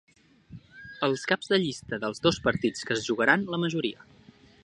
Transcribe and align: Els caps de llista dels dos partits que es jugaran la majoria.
Els 1.07 1.25
caps 1.31 1.51
de 1.51 1.59
llista 1.65 2.01
dels 2.05 2.23
dos 2.25 2.41
partits 2.49 2.89
que 2.89 2.97
es 2.97 3.05
jugaran 3.11 3.47
la 3.55 3.61
majoria. 3.67 4.05